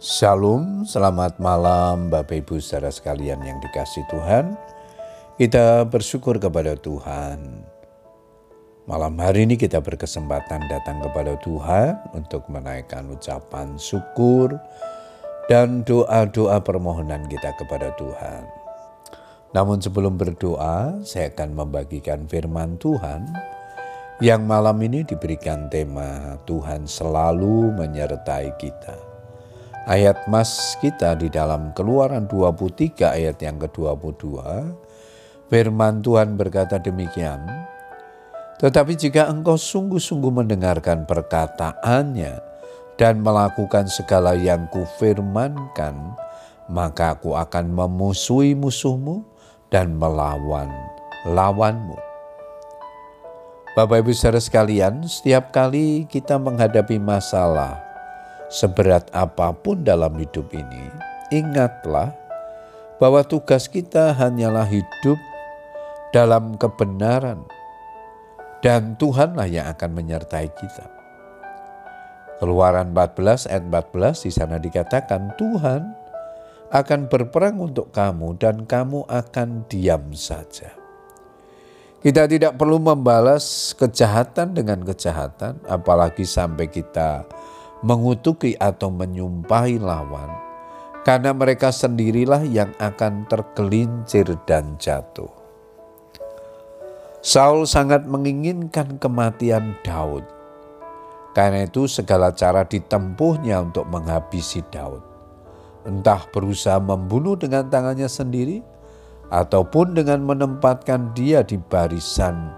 Shalom, 0.00 0.88
selamat 0.88 1.36
malam 1.44 2.08
Bapak 2.08 2.40
Ibu 2.40 2.56
saudara 2.56 2.88
sekalian 2.88 3.36
yang 3.44 3.60
dikasih 3.60 4.00
Tuhan. 4.08 4.56
Kita 5.36 5.84
bersyukur 5.84 6.40
kepada 6.40 6.72
Tuhan. 6.72 7.68
Malam 8.88 9.20
hari 9.20 9.44
ini 9.44 9.60
kita 9.60 9.76
berkesempatan 9.84 10.72
datang 10.72 11.04
kepada 11.04 11.36
Tuhan 11.44 12.16
untuk 12.16 12.48
menaikkan 12.48 13.12
ucapan 13.12 13.76
syukur 13.76 14.56
dan 15.52 15.84
doa-doa 15.84 16.64
permohonan 16.64 17.28
kita 17.28 17.52
kepada 17.60 17.92
Tuhan. 18.00 18.48
Namun 19.52 19.84
sebelum 19.84 20.16
berdoa, 20.16 20.96
saya 21.04 21.28
akan 21.28 21.52
membagikan 21.52 22.24
firman 22.24 22.80
Tuhan 22.80 23.28
yang 24.24 24.48
malam 24.48 24.80
ini 24.80 25.04
diberikan 25.04 25.68
tema 25.68 26.40
Tuhan 26.48 26.88
selalu 26.88 27.76
menyertai 27.76 28.56
kita. 28.56 29.09
Ayat 29.88 30.28
mas 30.28 30.76
kita 30.84 31.16
di 31.16 31.32
dalam 31.32 31.72
keluaran 31.72 32.28
23 32.28 33.00
ayat 33.16 33.40
yang 33.40 33.56
ke-22, 33.56 34.36
firman 35.48 36.04
Tuhan 36.04 36.36
berkata 36.36 36.76
demikian, 36.76 37.40
Tetapi 38.60 38.92
jika 38.92 39.32
engkau 39.32 39.56
sungguh-sungguh 39.56 40.44
mendengarkan 40.44 41.08
perkataannya 41.08 42.44
dan 43.00 43.24
melakukan 43.24 43.88
segala 43.88 44.36
yang 44.36 44.68
kufirmankan, 44.68 45.96
maka 46.68 47.16
aku 47.16 47.32
akan 47.32 47.72
memusuhi 47.72 48.52
musuhmu 48.52 49.24
dan 49.72 49.96
melawan 49.96 50.68
lawanmu. 51.24 51.96
Bapak 53.72 54.04
Ibu 54.04 54.12
saudara 54.12 54.44
sekalian, 54.44 55.08
setiap 55.08 55.56
kali 55.56 56.04
kita 56.04 56.36
menghadapi 56.36 57.00
masalah, 57.00 57.89
seberat 58.50 59.06
apa 59.14 59.54
pun 59.54 59.86
dalam 59.86 60.18
hidup 60.18 60.50
ini, 60.50 60.90
ingatlah 61.30 62.12
bahwa 62.98 63.22
tugas 63.22 63.70
kita 63.70 64.12
hanyalah 64.12 64.66
hidup 64.66 65.16
dalam 66.10 66.58
kebenaran 66.58 67.46
dan 68.60 68.98
Tuhanlah 68.98 69.48
yang 69.48 69.70
akan 69.70 69.90
menyertai 69.94 70.50
kita. 70.52 70.86
Keluaran 72.42 72.92
14 72.92 73.48
ayat 73.48 73.64
14 73.68 74.26
di 74.26 74.30
sana 74.34 74.56
dikatakan 74.58 75.38
Tuhan 75.38 75.82
akan 76.70 77.00
berperang 77.10 77.60
untuk 77.62 77.94
kamu 77.94 78.36
dan 78.40 78.64
kamu 78.64 79.06
akan 79.06 79.68
diam 79.70 80.12
saja. 80.16 80.72
Kita 82.00 82.24
tidak 82.24 82.56
perlu 82.56 82.80
membalas 82.80 83.76
kejahatan 83.76 84.56
dengan 84.56 84.80
kejahatan, 84.80 85.60
apalagi 85.68 86.24
sampai 86.24 86.72
kita 86.72 87.28
mengutuki 87.80 88.56
atau 88.60 88.92
menyumpahi 88.92 89.80
lawan, 89.80 90.28
karena 91.04 91.32
mereka 91.32 91.72
sendirilah 91.72 92.44
yang 92.44 92.72
akan 92.76 93.24
tergelincir 93.28 94.28
dan 94.44 94.76
jatuh. 94.76 95.32
Saul 97.20 97.68
sangat 97.68 98.08
menginginkan 98.08 98.96
kematian 98.96 99.76
Daud. 99.84 100.24
Karena 101.36 101.68
itu 101.68 101.86
segala 101.86 102.32
cara 102.32 102.64
ditempuhnya 102.64 103.60
untuk 103.60 103.86
menghabisi 103.92 104.64
Daud. 104.72 105.04
Entah 105.84 106.24
berusaha 106.32 106.80
membunuh 106.80 107.36
dengan 107.36 107.68
tangannya 107.68 108.08
sendiri 108.08 108.64
ataupun 109.30 109.94
dengan 109.94 110.26
menempatkan 110.26 111.12
dia 111.14 111.44
di 111.46 111.60
barisan 111.60 112.50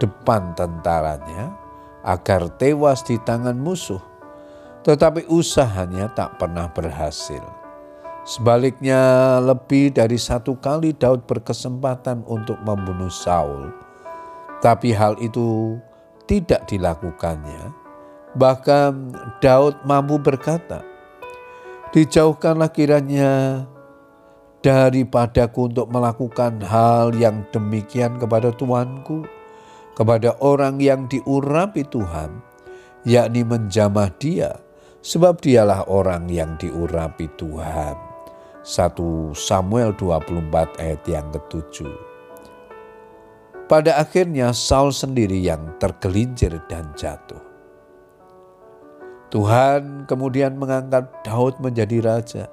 depan 0.00 0.56
tentaranya 0.56 1.52
agar 2.06 2.48
tewas 2.56 3.04
di 3.04 3.20
tangan 3.20 3.58
musuh 3.58 4.00
tetapi 4.86 5.26
usahanya 5.26 6.06
tak 6.14 6.38
pernah 6.38 6.70
berhasil. 6.70 7.42
Sebaliknya, 8.22 9.38
lebih 9.42 9.90
dari 9.90 10.14
satu 10.14 10.54
kali 10.62 10.94
Daud 10.94 11.26
berkesempatan 11.26 12.22
untuk 12.22 12.54
membunuh 12.62 13.10
Saul, 13.10 13.74
tapi 14.62 14.94
hal 14.94 15.18
itu 15.18 15.74
tidak 16.30 16.70
dilakukannya. 16.70 17.74
Bahkan 18.38 18.90
Daud 19.42 19.82
mampu 19.82 20.22
berkata, 20.22 20.82
"Dijauhkanlah 21.90 22.70
kiranya 22.70 23.62
daripadaku 24.62 25.70
untuk 25.70 25.90
melakukan 25.90 26.62
hal 26.62 27.10
yang 27.14 27.42
demikian 27.50 28.22
kepada 28.22 28.54
Tuanku, 28.54 29.26
kepada 29.98 30.34
orang 30.42 30.78
yang 30.78 31.10
diurapi 31.10 31.82
Tuhan, 31.90 32.42
yakni 33.06 33.46
menjamah 33.46 34.10
Dia." 34.18 34.65
Sebab 35.06 35.38
dialah 35.38 35.86
orang 35.86 36.26
yang 36.26 36.58
diurapi 36.58 37.30
Tuhan. 37.38 37.94
1 38.66 39.38
Samuel 39.38 39.94
24 39.94 40.82
ayat 40.82 41.02
yang 41.06 41.30
ketujuh. 41.30 41.94
Pada 43.70 44.02
akhirnya 44.02 44.50
Saul 44.50 44.90
sendiri 44.90 45.38
yang 45.38 45.78
tergelincir 45.78 46.58
dan 46.66 46.90
jatuh. 46.98 47.38
Tuhan 49.30 50.10
kemudian 50.10 50.58
mengangkat 50.58 51.06
Daud 51.22 51.62
menjadi 51.62 52.02
raja. 52.02 52.44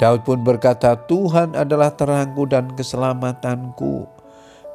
Daud 0.00 0.24
pun 0.24 0.44
berkata, 0.44 0.96
Tuhan 1.08 1.56
adalah 1.56 1.92
terangku 1.92 2.48
dan 2.48 2.72
keselamatanku. 2.72 4.08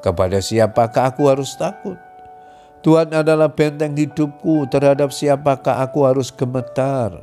Kepada 0.01 0.41
siapakah 0.41 1.13
aku 1.13 1.29
harus 1.29 1.53
takut? 1.57 1.97
Tuhan 2.81 3.13
adalah 3.13 3.53
benteng 3.53 3.93
hidupku 3.93 4.65
terhadap 4.73 5.13
siapakah 5.13 5.85
aku 5.85 6.01
harus 6.09 6.33
gemetar. 6.33 7.13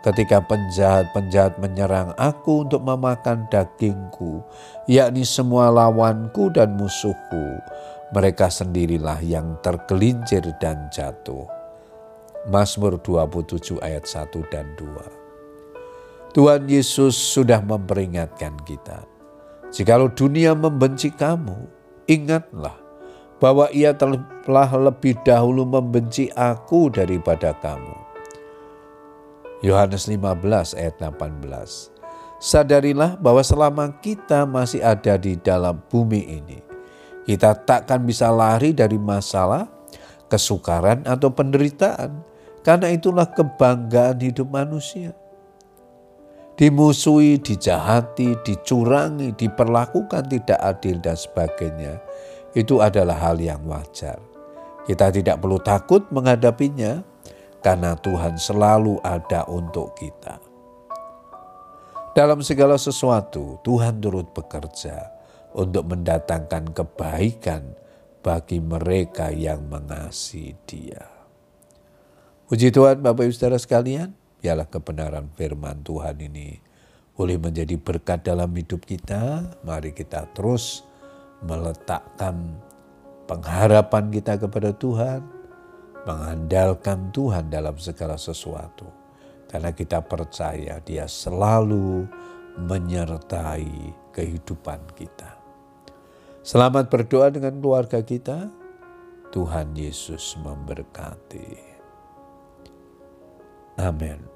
Ketika 0.00 0.40
penjahat-penjahat 0.44 1.60
menyerang 1.60 2.12
aku 2.16 2.68
untuk 2.68 2.84
memakan 2.84 3.48
dagingku, 3.48 4.44
yakni 4.84 5.24
semua 5.24 5.72
lawanku 5.72 6.52
dan 6.52 6.76
musuhku, 6.76 7.60
mereka 8.12 8.52
sendirilah 8.52 9.20
yang 9.24 9.56
tergelincir 9.64 10.44
dan 10.60 10.88
jatuh. 10.92 11.48
Mazmur 12.48 13.00
27 13.00 13.80
ayat 13.80 14.04
1 14.04 14.52
dan 14.52 14.68
2. 14.76 16.36
Tuhan 16.36 16.68
Yesus 16.68 17.16
sudah 17.16 17.64
memperingatkan 17.64 18.60
kita. 18.68 19.08
Jikalau 19.72 20.12
dunia 20.12 20.52
membenci 20.52 21.08
kamu, 21.16 21.56
ingatlah 22.04 22.83
bahwa 23.44 23.68
ia 23.76 23.92
telah 23.92 24.72
lebih 24.72 25.20
dahulu 25.20 25.68
membenci 25.68 26.32
aku 26.32 26.88
daripada 26.88 27.52
kamu. 27.60 27.92
Yohanes 29.60 30.08
15 30.08 30.72
ayat 30.72 30.96
18. 30.96 31.44
Sadarilah 32.40 33.20
bahwa 33.20 33.44
selama 33.44 34.00
kita 34.00 34.48
masih 34.48 34.80
ada 34.80 35.20
di 35.20 35.36
dalam 35.36 35.76
bumi 35.92 36.40
ini, 36.40 36.64
kita 37.28 37.52
takkan 37.68 38.00
bisa 38.08 38.32
lari 38.32 38.72
dari 38.72 38.96
masalah, 38.96 39.68
kesukaran 40.32 41.04
atau 41.04 41.28
penderitaan, 41.28 42.24
karena 42.64 42.96
itulah 42.96 43.28
kebanggaan 43.28 44.24
hidup 44.24 44.48
manusia. 44.48 45.12
Dimusuhi, 46.56 47.36
dijahati, 47.36 48.40
dicurangi, 48.40 49.36
diperlakukan 49.36 50.32
tidak 50.32 50.60
adil 50.64 50.96
dan 50.96 51.16
sebagainya 51.18 52.00
itu 52.54 52.78
adalah 52.78 53.18
hal 53.18 53.36
yang 53.42 53.60
wajar. 53.66 54.22
Kita 54.86 55.10
tidak 55.10 55.42
perlu 55.42 55.58
takut 55.58 56.06
menghadapinya 56.14 57.02
karena 57.60 57.98
Tuhan 57.98 58.38
selalu 58.38 59.02
ada 59.02 59.42
untuk 59.50 59.92
kita. 59.98 60.38
Dalam 62.14 62.46
segala 62.46 62.78
sesuatu, 62.78 63.58
Tuhan 63.66 63.98
turut 63.98 64.30
bekerja 64.30 65.10
untuk 65.58 65.90
mendatangkan 65.90 66.70
kebaikan 66.70 67.74
bagi 68.22 68.62
mereka 68.62 69.34
yang 69.34 69.66
mengasihi 69.66 70.54
Dia. 70.62 71.04
Puji 72.46 72.70
Tuhan, 72.70 73.02
Bapak 73.02 73.26
Ibu 73.26 73.34
Saudara 73.34 73.58
sekalian, 73.58 74.14
biarlah 74.38 74.70
kebenaran 74.70 75.26
firman 75.34 75.82
Tuhan 75.82 76.22
ini 76.22 76.60
boleh 77.18 77.38
menjadi 77.38 77.74
berkat 77.78 78.26
dalam 78.26 78.50
hidup 78.54 78.84
kita. 78.86 79.54
Mari 79.66 79.90
kita 79.90 80.30
terus 80.36 80.86
meletakkan 81.44 82.56
pengharapan 83.28 84.08
kita 84.10 84.40
kepada 84.40 84.72
Tuhan, 84.72 85.20
mengandalkan 86.08 87.12
Tuhan 87.12 87.52
dalam 87.52 87.76
segala 87.76 88.16
sesuatu. 88.16 88.88
Karena 89.48 89.70
kita 89.70 90.02
percaya 90.02 90.82
dia 90.82 91.06
selalu 91.06 92.10
menyertai 92.58 93.94
kehidupan 94.10 94.82
kita. 94.98 95.38
Selamat 96.42 96.90
berdoa 96.90 97.30
dengan 97.30 97.56
keluarga 97.62 98.02
kita. 98.02 98.50
Tuhan 99.30 99.74
Yesus 99.74 100.38
memberkati. 100.42 101.74
Amin. 103.78 104.33